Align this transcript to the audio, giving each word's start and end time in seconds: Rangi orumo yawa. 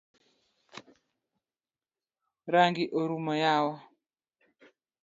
Rangi 2.53 2.83
orumo 2.99 3.33
yawa. 3.43 3.75